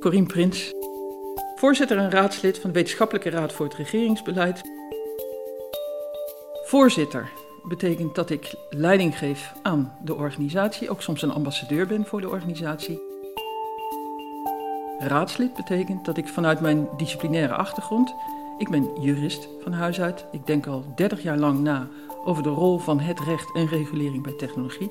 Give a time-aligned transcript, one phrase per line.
[0.00, 0.72] Corien Prins,
[1.54, 4.60] voorzitter en raadslid van de Wetenschappelijke Raad voor het Regeringsbeleid.
[6.64, 7.30] Voorzitter
[7.68, 12.28] betekent dat ik leiding geef aan de organisatie, ook soms een ambassadeur ben voor de
[12.28, 13.00] organisatie.
[14.98, 18.14] Raadslid betekent dat ik vanuit mijn disciplinaire achtergrond,
[18.58, 21.88] ik ben jurist van huis uit, ik denk al 30 jaar lang na
[22.24, 24.90] over de rol van het recht en regulering bij technologie,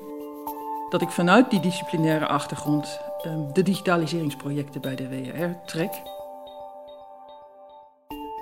[0.90, 6.02] dat ik vanuit die disciplinaire achtergrond ehm, de digitaliseringsprojecten bij de WR trek.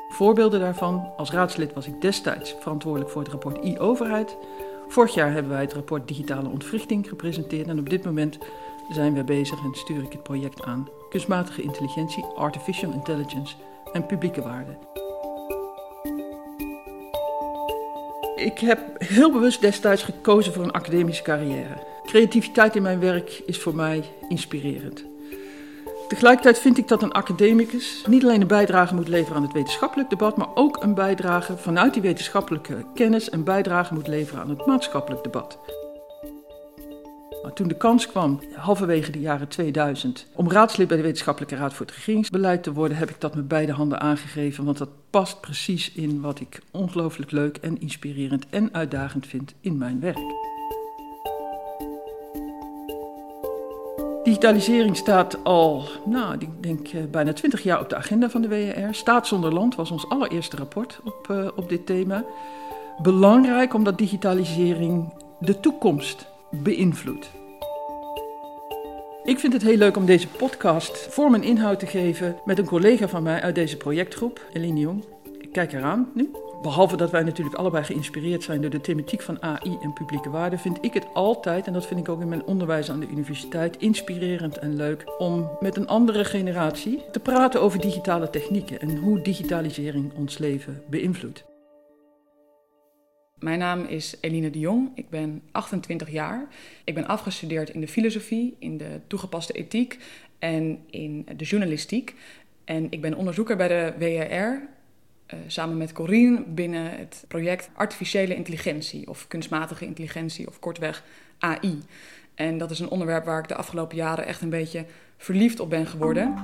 [0.08, 4.36] Voorbeelden daarvan, als raadslid was ik destijds verantwoordelijk voor het rapport e-overheid.
[4.88, 8.38] Vorig jaar hebben wij het rapport digitale ontwrichting gepresenteerd en op dit moment
[8.88, 13.54] zijn we bezig en stuur ik het project aan kunstmatige intelligentie, artificial intelligence
[13.92, 14.76] en publieke waarde.
[18.36, 21.86] Ik heb heel bewust destijds gekozen voor een academische carrière.
[22.08, 25.04] Creativiteit in mijn werk is voor mij inspirerend.
[26.08, 30.10] Tegelijkertijd vind ik dat een academicus niet alleen een bijdrage moet leveren aan het wetenschappelijk
[30.10, 34.66] debat, maar ook een bijdrage vanuit die wetenschappelijke kennis een bijdrage moet leveren aan het
[34.66, 35.58] maatschappelijk debat.
[37.54, 41.86] Toen de kans kwam, halverwege de jaren 2000, om raadslid bij de Wetenschappelijke Raad voor
[41.86, 45.92] het Regeringsbeleid te worden, heb ik dat met beide handen aangegeven, want dat past precies
[45.92, 50.56] in wat ik ongelooflijk leuk en inspirerend en uitdagend vind in mijn werk.
[54.38, 58.48] Digitalisering staat al, nou, ik denk eh, bijna twintig jaar op de agenda van de
[58.48, 58.88] WER.
[58.94, 62.24] Staat zonder land was ons allereerste rapport op, uh, op dit thema.
[63.02, 67.30] Belangrijk omdat digitalisering de toekomst beïnvloedt.
[69.24, 72.66] Ik vind het heel leuk om deze podcast vorm en inhoud te geven met een
[72.66, 75.04] collega van mij uit deze projectgroep, Eline Jong.
[75.40, 76.30] Ik kijk eraan nu.
[76.62, 80.58] Behalve dat wij natuurlijk allebei geïnspireerd zijn door de thematiek van AI en publieke waarde,
[80.58, 83.76] vind ik het altijd, en dat vind ik ook in mijn onderwijs aan de universiteit,
[83.76, 89.20] inspirerend en leuk om met een andere generatie te praten over digitale technieken en hoe
[89.20, 91.44] digitalisering ons leven beïnvloedt.
[93.38, 96.48] Mijn naam is Eline de Jong, ik ben 28 jaar.
[96.84, 99.98] Ik ben afgestudeerd in de filosofie, in de toegepaste ethiek
[100.38, 102.14] en in de journalistiek.
[102.64, 104.76] En ik ben onderzoeker bij de WRR,
[105.34, 111.04] uh, samen met Corine binnen het project Artificiële Intelligentie of Kunstmatige Intelligentie of kortweg
[111.38, 111.82] AI.
[112.34, 114.84] En dat is een onderwerp waar ik de afgelopen jaren echt een beetje
[115.16, 116.34] verliefd op ben geworden.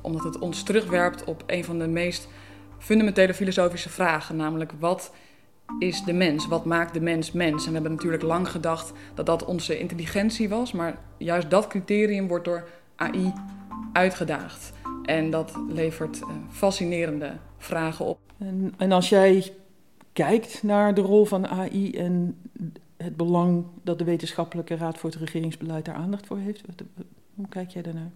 [0.00, 2.28] Omdat het ons terugwerpt op een van de meest
[2.78, 5.12] fundamentele filosofische vragen, namelijk wat
[5.78, 6.48] is de mens?
[6.48, 7.62] Wat maakt de mens mens?
[7.62, 12.28] En we hebben natuurlijk lang gedacht dat dat onze intelligentie was, maar juist dat criterium
[12.28, 13.32] wordt door AI
[13.92, 14.72] uitgedaagd.
[15.04, 18.18] En dat levert uh, fascinerende vragen op.
[18.38, 19.52] En, en als jij
[20.12, 22.36] kijkt naar de rol van AI en
[22.96, 26.62] het belang dat de Wetenschappelijke Raad voor het Regeringsbeleid daar aandacht voor heeft,
[27.34, 28.10] hoe kijk jij daarnaar?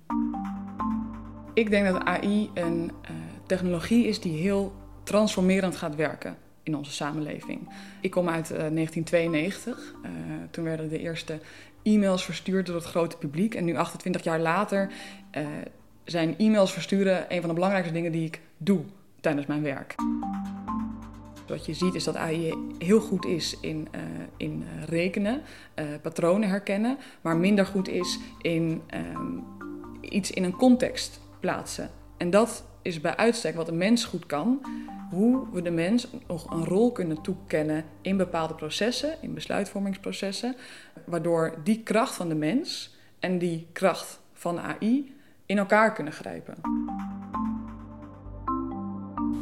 [1.54, 3.10] Ik denk dat AI een uh,
[3.46, 4.72] technologie is die heel
[5.02, 7.68] transformerend gaat werken in onze samenleving.
[8.00, 9.94] Ik kom uit uh, 1992.
[10.04, 10.10] Uh,
[10.50, 11.40] toen werden de eerste
[11.82, 13.54] e-mails verstuurd door het grote publiek.
[13.54, 14.92] En nu, 28 jaar later,
[16.06, 18.80] zijn e-mails versturen een van de belangrijkste dingen die ik doe
[19.20, 19.94] tijdens mijn werk.
[21.46, 24.00] Wat je ziet is dat AI heel goed is in, uh,
[24.36, 25.42] in rekenen,
[25.74, 29.44] uh, patronen herkennen, maar minder goed is in um,
[30.00, 31.90] iets in een context plaatsen.
[32.16, 34.60] En dat is bij uitstek wat een mens goed kan.
[35.10, 40.56] Hoe we de mens nog een rol kunnen toekennen in bepaalde processen, in besluitvormingsprocessen,
[41.04, 45.15] waardoor die kracht van de mens en die kracht van AI
[45.46, 46.54] in elkaar kunnen grijpen.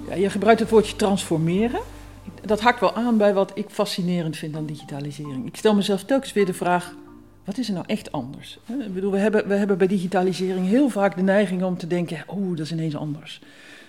[0.09, 1.81] Ja, je gebruikt het woordje transformeren.
[2.43, 5.47] Dat hakt wel aan bij wat ik fascinerend vind aan digitalisering.
[5.47, 6.95] Ik stel mezelf telkens weer de vraag:
[7.45, 8.59] wat is er nou echt anders?
[8.67, 12.25] Ik bedoel, we, hebben, we hebben bij digitalisering heel vaak de neiging om te denken:
[12.27, 13.41] oh, dat is ineens anders.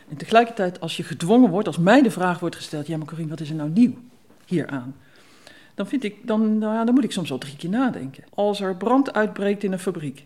[0.10, 3.30] En tegelijkertijd, als je gedwongen wordt, als mij de vraag wordt gesteld: ja, maar Corine,
[3.30, 3.94] wat is er nou nieuw
[4.46, 4.96] hieraan?
[5.76, 8.24] Dan, vind ik, dan, nou dan moet ik soms wel drie keer nadenken.
[8.34, 10.26] Als er brand uitbreekt in een fabriek,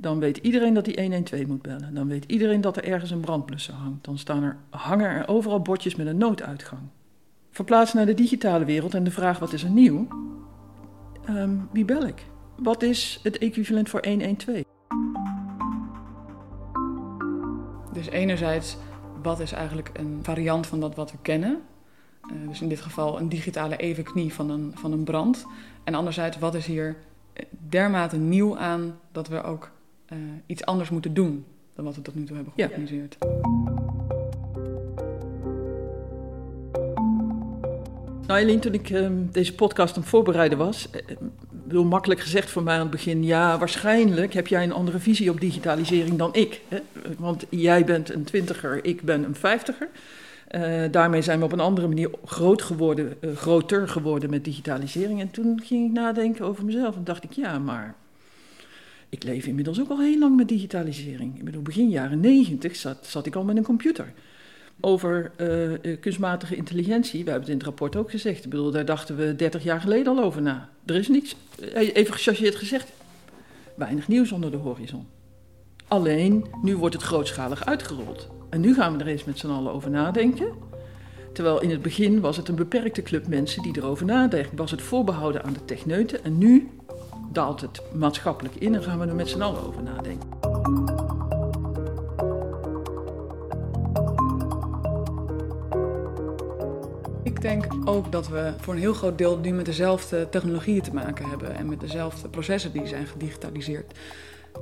[0.00, 1.94] dan weet iedereen dat hij 112 moet bellen.
[1.94, 4.04] Dan weet iedereen dat er ergens een brandblusser hangt.
[4.04, 6.82] Dan staan er, hangen er overal bordjes met een nooduitgang.
[7.50, 10.08] Verplaats naar de digitale wereld en de vraag wat is er nieuw?
[11.28, 12.26] Um, wie bel ik?
[12.56, 14.62] Wat is het equivalent voor 112?
[17.92, 18.76] Dus enerzijds,
[19.22, 21.60] wat is eigenlijk een variant van dat wat we kennen?
[22.32, 25.46] Uh, dus in dit geval een digitale evenknie van een, van een brand.
[25.84, 26.96] En anderzijds, wat is hier
[27.50, 29.76] dermate nieuw aan dat we ook
[30.12, 31.44] uh, iets anders moeten doen
[31.74, 33.16] dan wat we tot nu toe hebben georganiseerd.
[33.20, 33.26] Ja.
[38.26, 41.16] Nou, Eileen, toen ik uh, deze podcast aan het voorbereiden was, uh,
[41.68, 45.30] Heel makkelijk gezegd voor mij aan het begin, ja, waarschijnlijk heb jij een andere visie
[45.30, 46.60] op digitalisering dan ik.
[46.68, 46.78] Hè?
[47.18, 49.88] Want jij bent een twintiger, ik ben een vijftiger.
[50.50, 55.20] Uh, daarmee zijn we op een andere manier groot geworden, uh, groter geworden met digitalisering.
[55.20, 57.94] En toen ging ik nadenken over mezelf en dacht ik, ja, maar
[59.08, 61.38] ik leef inmiddels ook al heel lang met digitalisering.
[61.38, 64.12] Ik bedoel, begin jaren negentig zat, zat ik al met een computer.
[64.80, 68.44] Over uh, kunstmatige intelligentie, we hebben het in het rapport ook gezegd.
[68.44, 70.68] Ik bedoel, daar dachten we 30 jaar geleden al over na.
[70.86, 71.36] Er is niets,
[71.74, 72.92] even gechargeerd gezegd,
[73.74, 75.06] weinig nieuws onder de horizon.
[75.88, 78.28] Alleen, nu wordt het grootschalig uitgerold.
[78.50, 80.52] En nu gaan we er eens met z'n allen over nadenken.
[81.32, 84.56] Terwijl in het begin was het een beperkte club mensen die erover nadenken.
[84.56, 86.24] Was het voorbehouden aan de techneuten.
[86.24, 86.68] En nu
[87.32, 90.28] daalt het maatschappelijk in en gaan we er met z'n allen over nadenken.
[97.22, 100.94] Ik denk ook dat we voor een heel groot deel nu met dezelfde technologieën te
[100.94, 103.92] maken hebben en met dezelfde processen die zijn gedigitaliseerd.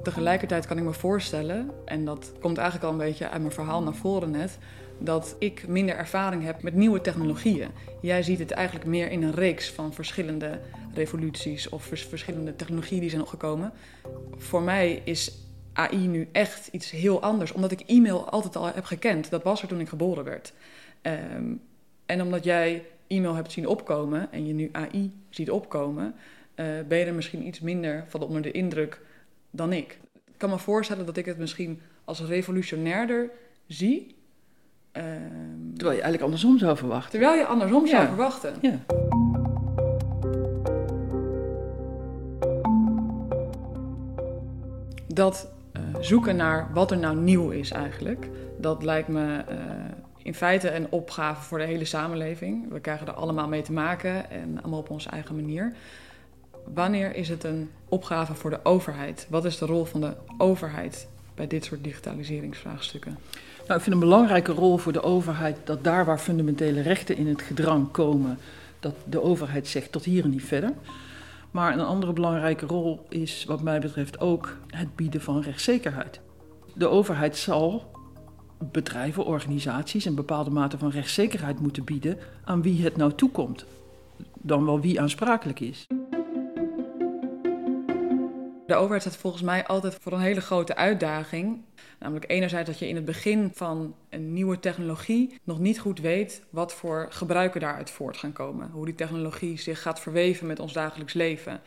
[0.02, 3.82] Tegelijkertijd kan ik me voorstellen, en dat komt eigenlijk al een beetje uit mijn verhaal
[3.82, 4.58] naar voren net,
[4.98, 7.68] dat ik minder ervaring heb met nieuwe technologieën.
[8.00, 10.60] Jij ziet het eigenlijk meer in een reeks van verschillende
[10.96, 13.72] revoluties of verschillende technologieën die zijn opgekomen.
[14.36, 15.38] Voor mij is
[15.72, 19.30] AI nu echt iets heel anders, omdat ik e-mail altijd al heb gekend.
[19.30, 20.52] Dat was er toen ik geboren werd.
[21.02, 21.52] Ehm,
[22.06, 26.14] en omdat jij e-mail hebt zien opkomen en je nu AI ziet opkomen,
[26.56, 29.00] uh, ben je er misschien iets minder van onder de indruk
[29.50, 29.98] dan ik.
[30.14, 33.30] Ik kan me voorstellen dat ik het misschien als revolutionairder
[33.66, 34.14] zie.
[34.92, 35.04] Ehm,
[35.74, 37.10] terwijl je eigenlijk andersom zou verwachten.
[37.10, 38.54] Terwijl je andersom zou verwachten.
[38.60, 38.78] Ja.
[45.16, 48.28] Dat uh, zoeken naar wat er nou nieuw is eigenlijk,
[48.58, 49.56] dat lijkt me uh,
[50.22, 52.72] in feite een opgave voor de hele samenleving.
[52.72, 55.72] We krijgen er allemaal mee te maken en allemaal op onze eigen manier.
[56.74, 59.26] Wanneer is het een opgave voor de overheid?
[59.30, 63.18] Wat is de rol van de overheid bij dit soort digitaliseringsvraagstukken?
[63.66, 67.26] Nou, ik vind een belangrijke rol voor de overheid dat daar waar fundamentele rechten in
[67.26, 68.38] het gedrang komen,
[68.80, 70.72] dat de overheid zegt tot hier en niet verder.
[71.50, 76.20] Maar een andere belangrijke rol is, wat mij betreft, ook het bieden van rechtszekerheid.
[76.74, 77.90] De overheid zal
[78.58, 83.66] bedrijven, organisaties een bepaalde mate van rechtszekerheid moeten bieden aan wie het nou toekomt,
[84.40, 85.86] dan wel wie aansprakelijk is.
[88.66, 91.60] De overheid staat volgens mij altijd voor een hele grote uitdaging.
[91.98, 96.42] Namelijk enerzijds dat je in het begin van een nieuwe technologie nog niet goed weet
[96.50, 98.70] wat voor gebruiken daaruit voort gaan komen.
[98.70, 101.60] Hoe die technologie zich gaat verweven met ons dagelijks leven.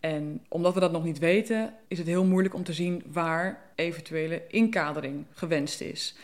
[0.00, 3.62] En omdat we dat nog niet weten, is het heel moeilijk om te zien waar
[3.74, 6.14] eventuele inkadering gewenst is.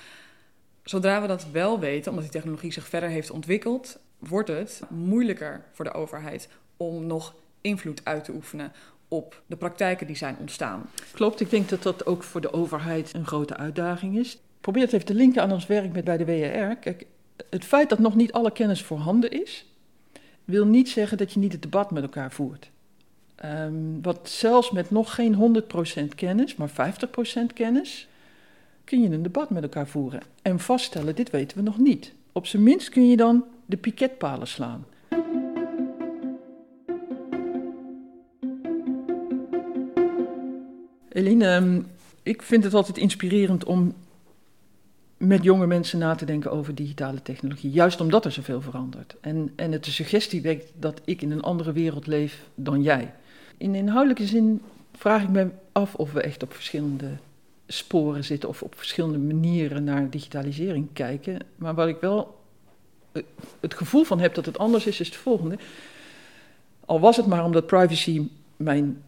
[0.83, 5.65] Zodra we dat wel weten, omdat die technologie zich verder heeft ontwikkeld, wordt het moeilijker
[5.73, 8.73] voor de overheid om nog invloed uit te oefenen
[9.08, 10.91] op de praktijken die zijn ontstaan.
[11.12, 14.38] Klopt, ik denk dat dat ook voor de overheid een grote uitdaging is.
[14.61, 16.76] Probeer het even te linken aan ons werk met bij de WRR.
[16.76, 17.06] Kijk,
[17.50, 19.67] het feit dat nog niet alle kennis voorhanden is,
[20.44, 22.70] wil niet zeggen dat je niet het debat met elkaar voert.
[23.44, 25.62] Um, wat zelfs met nog geen
[26.02, 26.73] 100% kennis, maar 50%
[27.55, 28.09] kennis,
[28.85, 32.12] kun je een debat met elkaar voeren en vaststellen: dit weten we nog niet.
[32.32, 34.87] Op zijn minst kun je dan de piketpalen slaan.
[41.16, 41.80] Eline, ehm,
[42.23, 43.94] ik vind het altijd inspirerend om
[45.16, 47.70] met jonge mensen na te denken over digitale technologie.
[47.70, 49.16] Juist omdat er zoveel verandert.
[49.20, 53.14] En, en het de suggestie wekt dat ik in een andere wereld leef dan jij.
[53.56, 54.62] In inhoudelijke zin
[54.96, 57.11] vraag ik me af of we echt op verschillende
[57.66, 61.38] sporen zitten of op verschillende manieren naar digitalisering kijken.
[61.56, 62.40] Maar wat ik wel
[63.12, 63.23] eh,
[63.61, 65.58] het gevoel van heb dat het anders is, is het volgende.
[66.85, 69.02] Al was het maar omdat privacy mijn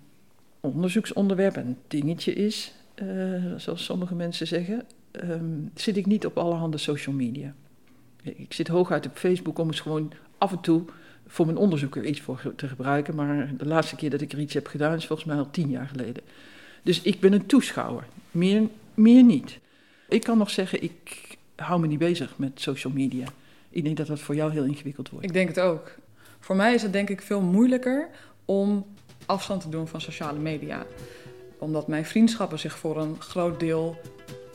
[0.61, 2.73] onderzoeksonderwerp een dingetje is,
[3.03, 4.85] uh, zoals sommige mensen zeggen,
[5.25, 7.55] um, zit ik niet op allerhande social media.
[8.23, 10.85] Ik zit hooguit op Facebook om eens gewoon af en toe
[11.27, 13.15] voor mijn onderzoek er iets voor te gebruiken.
[13.15, 15.71] Maar de laatste keer dat ik er iets heb gedaan is volgens mij al tien
[15.71, 16.23] jaar geleden.
[16.83, 18.63] Dus ik ben een toeschouwer, meer,
[18.95, 19.59] meer niet.
[20.09, 23.27] Ik kan nog zeggen, ik hou me niet bezig met social media.
[23.71, 25.27] Ik denk dat dat voor jou heel ingewikkeld wordt.
[25.27, 25.95] Ik denk het ook.
[26.41, 28.09] Voor mij is het denk ik veel moeilijker
[28.45, 28.87] om
[29.29, 30.87] afstand te doen van sociale media.
[31.59, 33.97] Omdat mijn vriendschappen zich voor een groot deel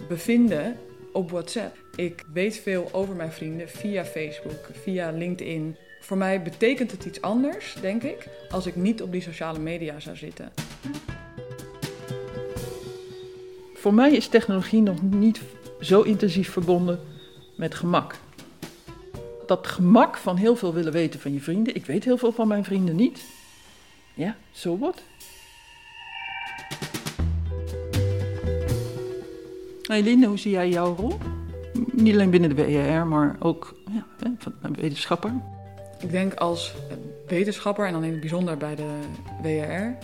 [0.08, 0.77] bevinden
[1.12, 1.77] op WhatsApp.
[1.96, 5.75] Ik weet veel over mijn vrienden via Facebook, via LinkedIn.
[6.00, 10.00] Voor mij betekent het iets anders, denk ik, als ik niet op die sociale media
[10.00, 10.51] zou zitten.
[13.74, 15.42] Voor mij is technologie nog niet
[15.80, 17.00] zo intensief verbonden
[17.56, 18.15] met gemak.
[19.46, 21.75] Dat gemak van heel veel willen weten van je vrienden.
[21.75, 23.24] Ik weet heel veel van mijn vrienden niet.
[24.13, 25.01] Ja, zo wat.
[29.88, 31.17] Eline, hoe zie jij jouw rol?
[31.91, 34.05] Niet alleen binnen de WER, maar ook ja,
[34.38, 35.34] van een wetenschapper.
[36.01, 36.75] Ik denk als
[37.27, 39.00] wetenschapper, en dan in het bijzonder bij de
[39.41, 39.98] WER,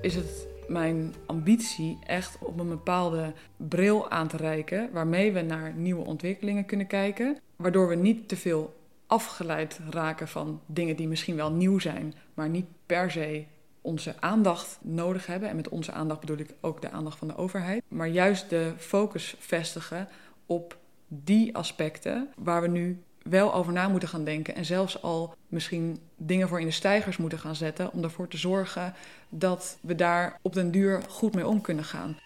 [0.00, 5.72] is het mijn ambitie echt op een bepaalde bril aan te reiken, waarmee we naar
[5.76, 8.74] nieuwe ontwikkelingen kunnen kijken, waardoor we niet te veel
[9.06, 13.44] afgeleid raken van dingen die misschien wel nieuw zijn, maar niet per se
[13.80, 15.48] onze aandacht nodig hebben.
[15.48, 17.82] En met onze aandacht bedoel ik ook de aandacht van de overheid.
[17.88, 20.08] Maar juist de focus vestigen
[20.46, 20.76] op
[21.08, 24.54] die aspecten waar we nu wel over na moeten gaan denken.
[24.54, 27.92] En zelfs al misschien dingen voor in de stijgers moeten gaan zetten.
[27.92, 28.94] Om ervoor te zorgen
[29.28, 32.16] dat we daar op den duur goed mee om kunnen gaan.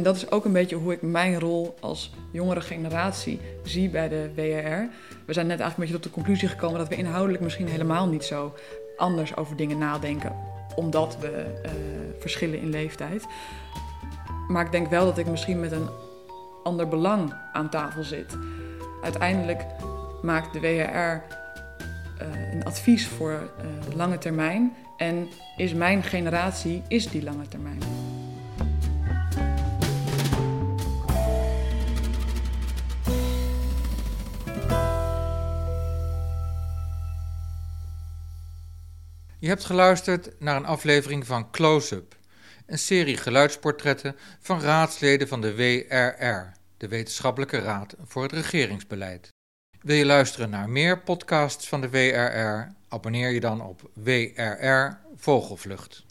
[0.00, 4.08] En dat is ook een beetje hoe ik mijn rol als jongere generatie zie bij
[4.08, 4.88] de WRR.
[5.26, 8.06] We zijn net eigenlijk een beetje tot de conclusie gekomen dat we inhoudelijk misschien helemaal
[8.06, 8.54] niet zo
[8.96, 10.32] anders over dingen nadenken,
[10.74, 11.70] omdat we uh,
[12.18, 13.26] verschillen in leeftijd.
[14.48, 15.88] Maar ik denk wel dat ik misschien met een
[16.62, 18.36] ander belang aan tafel zit.
[19.02, 19.64] Uiteindelijk
[20.22, 21.22] maakt de WRR
[22.18, 27.99] eh, een advies voor uh, lange termijn en is mijn generatie is die lange termijn.
[39.40, 42.16] Je hebt geluisterd naar een aflevering van Close-up,
[42.66, 49.28] een serie geluidsportretten van raadsleden van de WRR, de Wetenschappelijke Raad voor het Regeringsbeleid.
[49.80, 52.74] Wil je luisteren naar meer podcasts van de WRR?
[52.88, 56.04] Abonneer je dan op WRR Vogelvlucht.